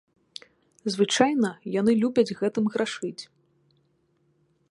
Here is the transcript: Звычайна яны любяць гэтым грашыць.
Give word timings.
Звычайна 0.93 1.51
яны 1.75 1.91
любяць 2.03 2.35
гэтым 2.41 2.65
грашыць. 2.77 3.23